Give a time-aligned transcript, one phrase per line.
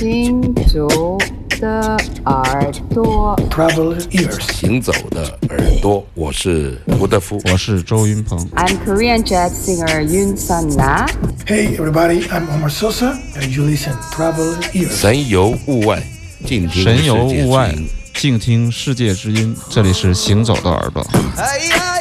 [0.00, 1.18] 行走
[1.60, 4.40] 的耳朵，Traveler ears.
[4.50, 7.38] 行走的耳朵，我是吴德夫。
[7.52, 8.38] 我是周云鹏。
[8.56, 11.06] I'm Korean jazz singer Yoon Sun Na.
[11.46, 14.88] Hey, everybody, I'm Omar Sosa, and you listen Traveler ears.
[14.88, 16.02] 神游物外，
[16.46, 19.54] 静听神游世界物外之音，静听世界之音。
[19.68, 21.06] 这里是行走的耳朵。
[21.36, 22.00] 哎呀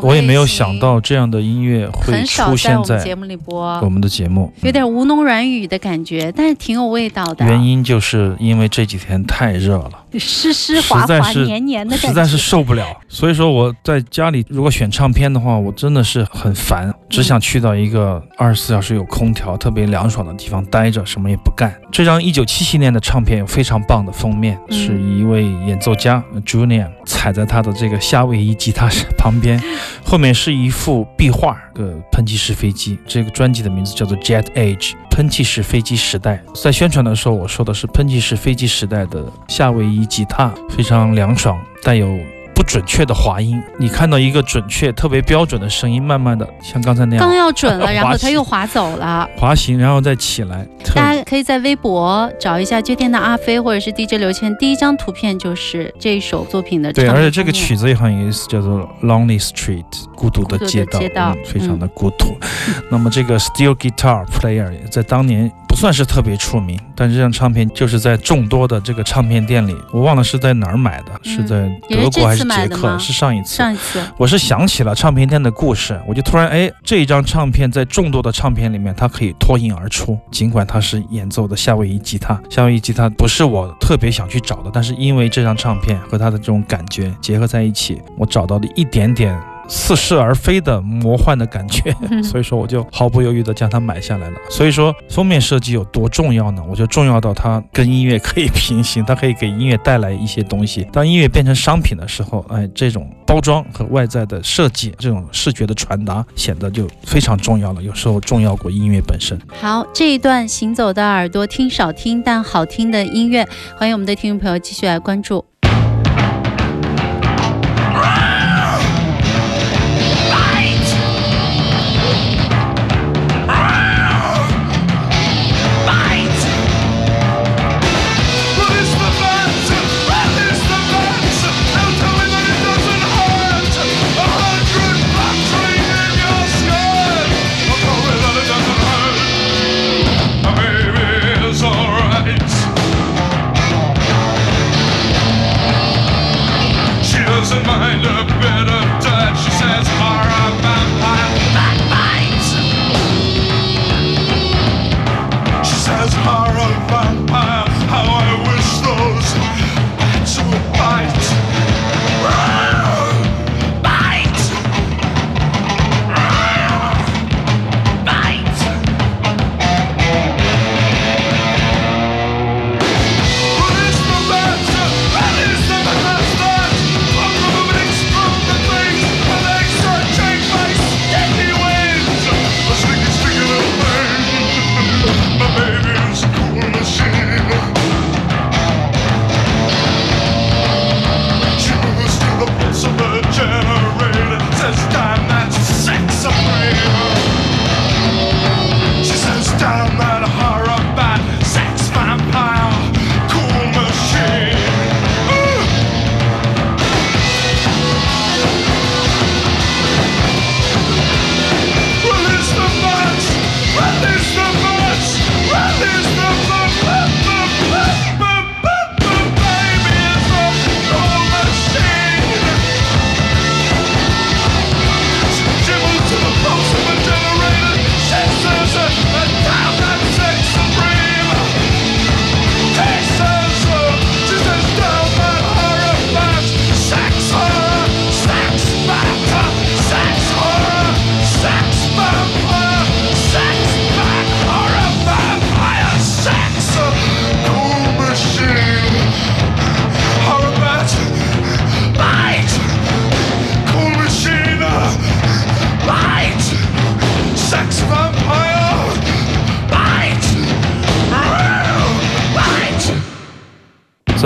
[0.00, 4.52] 种我也没有想到这样的音乐会出现在我们节目里播我，们的节目。
[4.62, 7.44] 有点吴侬软语的感觉，但是挺有味道的。
[7.46, 12.86] 原因就是因为这几天太热了，湿湿滑滑、黏黏的感觉，实在是受不了。
[13.08, 21.74] 所以说我在家里如果选唱片的话，我真的是很烦，只想去到一个二十四小时有空调、特别凉爽的地方待着，什么也不干。
[21.90, 29.62] 这张一九七七年的唱片有非常棒的封面，嗯是一位演奏家 Junior 踩在他的这个夏威夷吉他旁边，
[30.04, 32.98] 后面是一幅壁画的喷气式飞机。
[33.06, 34.92] 这个专辑的名字叫做 Jet Age。
[35.10, 42.18] 喷气式飞机时代，在宣传的时候，我说的是喷气式飞机时代的夏威夷吉他，非常凉爽，带有
[42.54, 43.60] 不准确的滑音。
[43.78, 49.28] 你看到一个准确、特别标准的声音，慢慢的像刚才那样刚要准了， 然后它又滑走了。
[49.36, 50.66] 滑行，然后再起来。
[50.94, 62.38] 大家可以在微博找一下《接天的阿飞》或者是 DJ 刘谦，第一张图片就是这首作品的对，而且这个曲子也很有意思，叫做《Lonely Street》，孤独的街道，非常的孤独。
[62.90, 72.98] 那么这个 Steel Guitar Player 也在当年不算是特别出名，但是这张唱片就是在众多的这个唱片店里，我忘了是在哪儿买的，是在德国还是捷克？
[72.98, 73.56] 是上一次。
[73.56, 80.18] 上一次我是想起了唱片店的故事，我就突然哎，这一张唱片在众多的唱片里面，它可以脱颖而出。
[80.32, 89.38] 尽管它是演奏的夏威夷吉他，夏威夷吉他不是我特别想去找的，但是因为这张唱片和它的这种感觉结合在一起，我找到了一点点。
[89.68, 94.36] 似是而非的魔幻的感觉，所以说我就毫不犹豫地将它买下来了。
[94.48, 96.62] 所以说封面设计有多重要呢？
[96.68, 100.86] 我觉得重要到它跟音乐可以平行，它可以给音乐带来一些东西。
[100.92, 107.82] 当音乐变成商品的时候，哎，这种包装和外在的设计，这种视觉的传达显得就非常重要了。
[107.82, 109.38] 有时候重要过音乐本身。
[109.60, 113.46] 好，这一段行走的耳朵听少听但好听的音乐，
[113.76, 115.44] 欢迎我们的听众朋友继续来关注。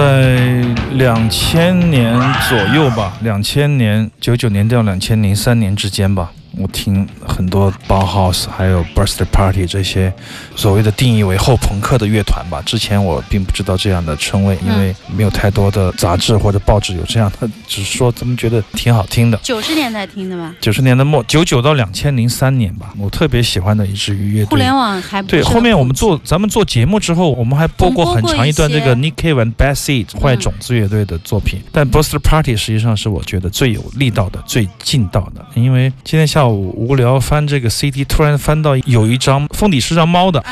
[0.00, 10.12] 在两千年左右吧，两千年九九年到两千零三年之间吧，我听很多 Bauhaus 还有 Birthday Party 这些
[10.56, 12.60] 所谓的定义为后朋克的乐团吧。
[12.66, 19.38] 之前我并不知道这样的称谓，因为没有太多的杂志或者报纸有这样的，只是说咱们觉得挺好听的。
[19.42, 20.54] 九十年代听的吧？
[20.60, 24.46] 九十年代末，九九到两千零三年吧，我特别喜欢的一支乐队。
[24.46, 31.60] 互联网还不对，后面我们做咱们做节目之后，我们还播过很长一段这个 Nick Cave and Bad Seed 坏种子乐队的作品。
[31.72, 40.42] 但 Birthday Party 实际上是我觉得最有力道的、最劲道的，因为今天下午无聊翻这个 CD，突然翻到有一张封底是张猫的。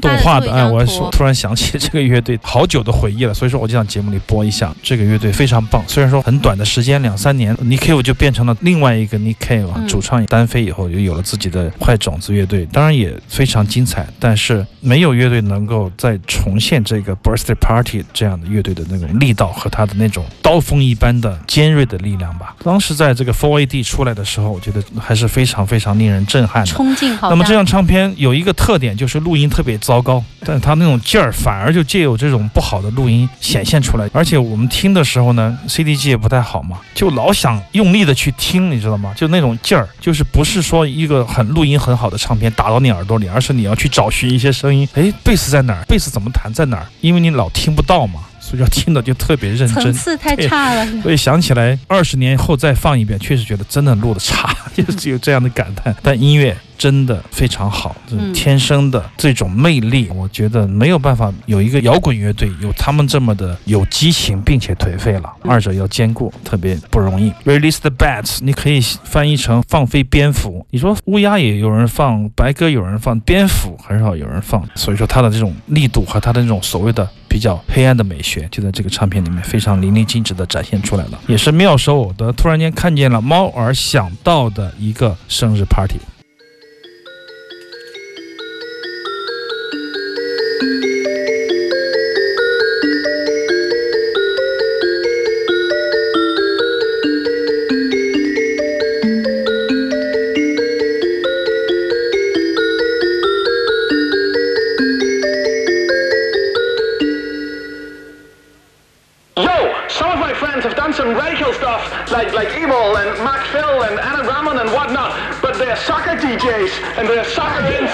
[0.00, 5.82] 动画的，哎，我说突然想起这个乐队好久的回忆了，所以说我就想节目里播一下这个乐队非常棒。
[5.86, 22.56] 虽然说很短的时间两三年，Nick Cave 就变成了另外一个 Nick Cave，、主唱单飞以后又有了自己的坏种子乐队，当然也非常精彩，但是没有乐队能够再重现这个 Birthday Party 这样的乐队的那种力道和他的那种刀锋一般的尖锐的力量吧。
[22.62, 26.66] 当时在这个 Four AD 出来的时候，我觉得还是非常非常令人震撼的。
[26.66, 27.30] 冲劲好。
[27.30, 34.08] 那么这张唱片有一个特点，就是录音特别糟糕，但是它那种劲儿反而就借有这种不好的录音显现出来。
[34.12, 39.12] 而且我们听的时候呢，CD 机也不太好嘛，就老想用力的去听，你知道吗？
[39.16, 45.84] 就那种劲儿，就是不是说一个很录音很好的唱片打到你耳朵里，而是你要去找寻一些声音，哎，贝斯在哪儿？
[45.88, 46.86] 贝斯怎么弹在哪儿？
[47.00, 49.68] 因为你老听不到嘛，所以要听的就特别认真。
[49.68, 51.02] 层次太差了。
[51.02, 55.94] 所以想起来，二十年后再放一遍，确实觉得真的录的差， 就是有这样的感叹。
[56.02, 67.30] 但音乐真的非常好，嗯天生的这种魅力，我觉得没有办法有一个摇滚乐队有他们这么的有激情，并且颓废了，嗯二者要兼顾，特别不容易。
[67.44, 70.64] Release the bats，你可以翻译成放飞蝙蝠。
[70.70, 82.32] 你说乌鸦也有人放，白鸽有人放，蝙蝠很少有人放，所以说它的这种力度和它的这种所谓的比较黑暗的美学，就在这个唱片里面非常淋漓尽致的展现出来了，也是妙手偶得。
[82.32, 85.98] 突然间看见了猫儿想到的一个生日 party。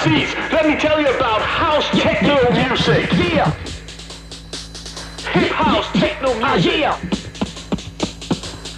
[0.05, 0.53] MCs.
[0.53, 3.11] Let me tell you about house techno music.
[3.13, 3.51] Yeah.
[5.33, 6.79] Hip house techno ah, music.
[6.79, 7.01] yeah.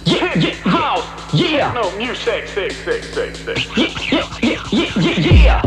[0.05, 1.73] Yeah, yeah, house, yeah.
[1.73, 3.57] Techno music, sick, sick, sick, sick.
[3.75, 5.61] Yeah, yeah, yeah, yeah, yeah, yeah.
[5.63, 5.66] Yeah,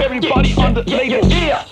[0.00, 1.64] Everybody on the label, yeah.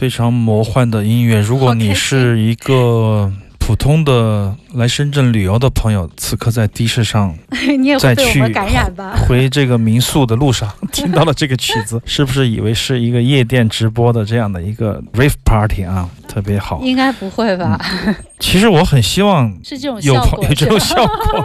[0.00, 1.38] 非常魔幻的音乐。
[1.40, 7.36] 如果你是一个普通的来深圳旅游的朋友，此刻在的士上
[7.78, 9.14] 你也会被我们感染吧？
[9.26, 16.08] 回这个民宿的路上， 听到了这个曲子，是不是以为是一个夜店直播的这样的一个 rave party 啊？
[16.28, 16.80] 特别好。
[16.82, 17.78] 应该不会吧？
[18.38, 21.44] 其实我很希望 是这种嗯有有这种效果，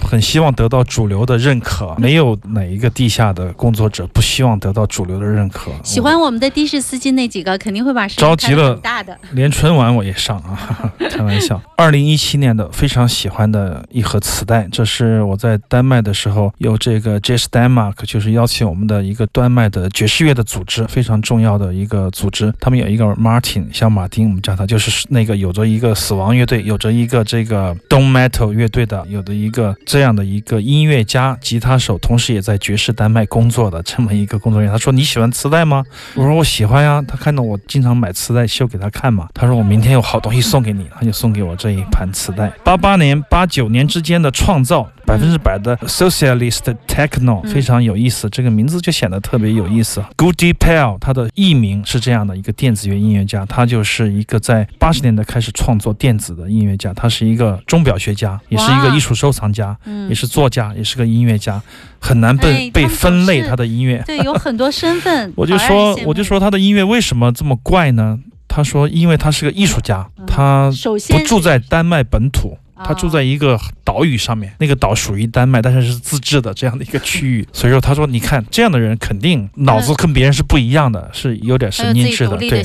[0.00, 1.94] 很希望得到主流的认可。
[1.98, 5.70] 没有哪一个地下的工作者不希望得到主流的认可。
[5.82, 9.16] 喜欢我们的的士司机那几个，肯定会把声着急了大的。
[9.32, 11.60] 连春晚我也上啊，开玩笑。
[11.76, 22.52] 二零一七年的非常喜欢的一盒磁带，这是我在丹麦的时候由这个 Jazz Denmark 就是邀请我们的一个丹麦的爵士乐的组织，非常重要的一个组织。
[22.60, 34.72] 他们有一个 Martin 像马丁，我们叫他就是那个有着一个死亡乐队，有着一个这个 Doom Metal 乐队的，有的一个这样的一个音乐家、吉他手，同时也在爵士丹麦工作的这么一个工作人员。
[34.72, 42.50] 他说：“你喜欢磁带吗？”我说：“我喜欢呀。”他看到我经常买磁带秀给他看嘛，他说：“我明天有好东西送给你。”他就送给我这一盘磁带。
[42.64, 48.28] 八八年、八九年之间的创造，百分之百的 socialist techno，嗯非常有意思。
[48.28, 50.04] 这个名字就显得特别有意思。
[50.16, 61.62] Goody Pell，他的艺名是这样的一个电子乐音乐家，他就是一个在八十年代开始创作电子的音乐家，他是一个钟表学家，也是一个艺术收藏家，嗯也，是作家，也是个音乐家，
[62.00, 64.02] 很难被、被分类他的音乐。
[64.04, 65.32] 对，有很多身份。
[65.36, 68.18] 我就说我就说他的音乐为什么这么怪呢？
[68.48, 70.70] 他说，因为他是个艺术家，嗯他
[71.10, 77.46] 不住在丹麦本土，他住在哦一个岛屿上面，那个岛属于丹麦，但是是自治的这样的一个区域。
[77.52, 82.62] 所以说，他说，你看这样的人肯定脑子跟别人是不一样的，是有点神经质的对。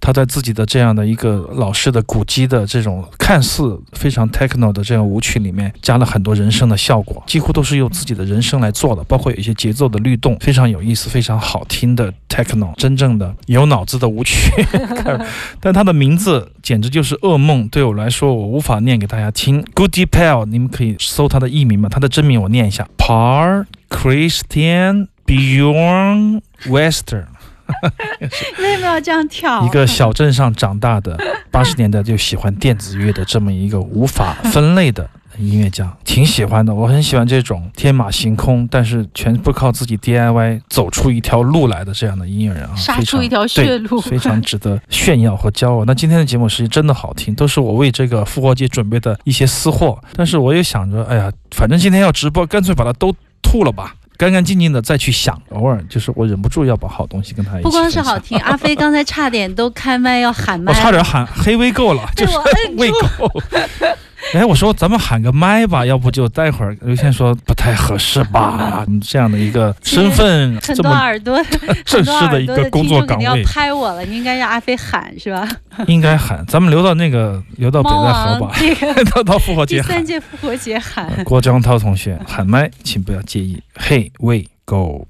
[0.00, 14.52] 他在自己的这样的一个老式的古基的这种看似非常 techno 的这样舞曲里面，加了很多人声的效果，几乎都是用自己的人声来做的，包括有一些节奏的律动，非常有意思、非常好听的 techno，真正的有脑子的舞曲。
[15.60, 19.47] 但他的名字简直就是噩梦，对我来说我无法念给大家听。
[19.74, 27.26] Goody Pal，你们可以搜他的艺名嘛，他的真名我念一下：Par Christian Bjorn Western。
[28.58, 29.64] 为什么要这样跳？
[29.64, 31.16] 一个小镇上长大的，
[31.50, 36.74] 八十年代就喜欢电子乐的这么一个无法分类的音乐家，挺喜欢的。
[36.74, 45.84] 我很喜欢这种天马行空，但是全部靠自己 DIY 走出一条路来的这样的音乐人啊，杀出一条血对路非常值得炫耀和骄傲。
[45.84, 49.98] 那今天的节目是真的好听，都是我为这个复活节准备的一些私货。
[50.16, 53.94] 但是我也想着，哎呀，反正今天要直播，干脆把它都吐了吧。
[54.18, 62.32] 干干净净的再去想，偶尔就是我忍不住要把好东西跟他一起不光是好听， 阿飞刚才差点都开麦要喊麦，我差点喊 黑微够了，就是
[62.76, 62.96] 喂住。
[63.16, 63.42] 狗。
[64.34, 66.76] 哎，我说咱们喊个麦吧，要不就待会儿。
[66.82, 71.42] 刘谦说不太合适吧，你 这样的一个身份很这么多耳朵，
[71.84, 75.48] 正式的一个工作岗听众肯定要位，拍我了，你应该让阿飞喊是吧？
[75.86, 76.44] 应该喊。
[76.46, 78.52] 咱们留到那个留到北猫戴河吧，
[79.14, 80.04] 到到复活节喊三。
[80.04, 81.10] 届复活节喊。
[81.24, 83.62] 郭江涛同学喊麦，请不要介意。
[83.76, 85.06] Hey, we go。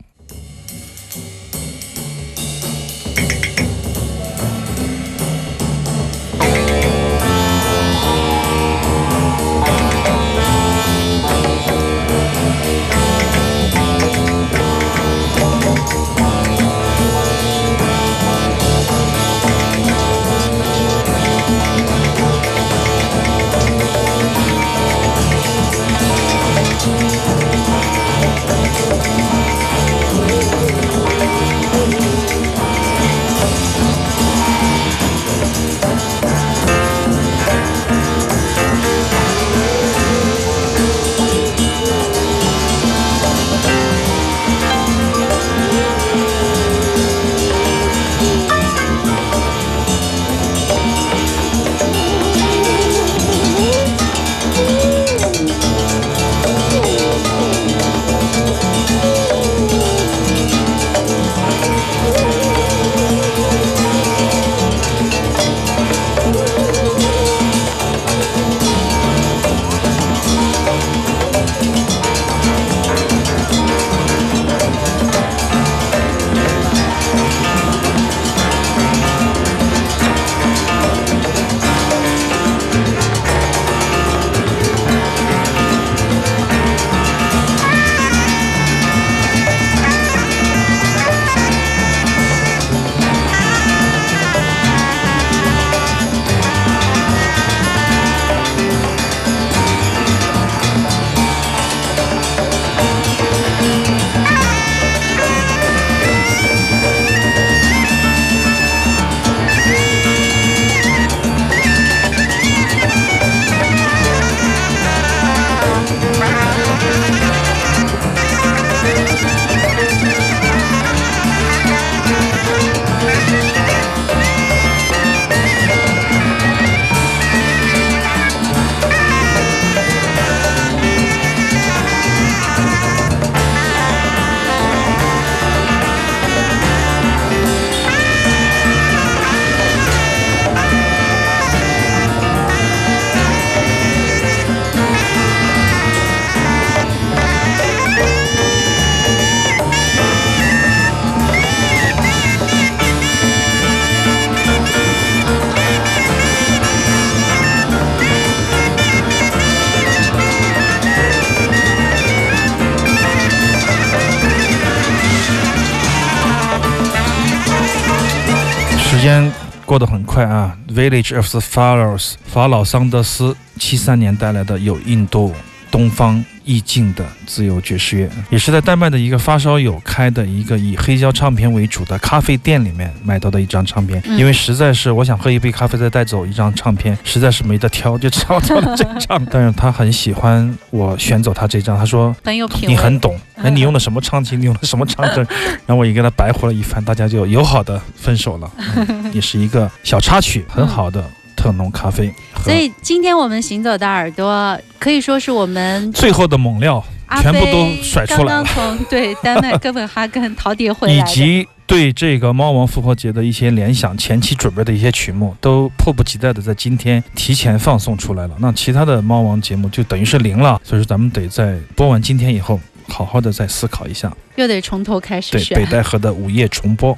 [170.19, 175.33] 看啊，《Village of the Pharaohs》法老桑德斯七三年带来的有印度
[175.79, 184.03] 东方意境的自由爵士乐，也是在丹麦的一个发烧友开的一个以黑胶唱片为主的咖啡店里面买到的一张唱片。
[184.07, 189.25] 嗯因为实在是我想喝一杯咖啡再带走一张唱片，实在是没得挑，就挑到了这张。
[189.31, 192.69] 但是他很喜欢我选走他这张，他说很有品。
[192.69, 194.37] 你很懂，哎，你用的什么唱机？
[194.37, 195.25] 你用的什么唱针？
[195.65, 198.51] 然后我也跟他白活了一番，大家就友好的分手了。
[198.57, 202.13] 嗯也是一个小插曲，很好的特浓咖啡。
[202.43, 206.83] 所以今天我们行走的耳朵可以说是我们最后的猛料，
[207.23, 211.15] 全部都甩出来了刚刚从对丹麦哥本哈根陶碟回以来以。
[211.15, 218.35] 及对这个猫王复活节的一些联想，前期准备的一些曲目，都迫不及待的在今天提前放送出来了。
[218.39, 224.11] 那其他的猫王节目就等于是零了，所以说咱们得在播完今天以后，好好的再思考一下。
[224.37, 225.67] 又得从头开始对北。
[225.67, 226.97] 戴河的午夜重播。